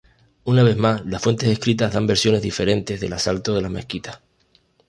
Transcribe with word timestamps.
Una 0.45 0.63
vez 0.63 0.77
más 0.77 1.05
las 1.05 1.21
fuentes 1.21 1.47
escritas 1.49 1.93
dan 1.93 2.07
versiones 2.07 2.41
diferentes 2.41 2.99
del 2.99 3.13
asalto 3.13 3.53
de 3.53 3.61
las 3.61 3.69
mezquitas. 3.69 4.19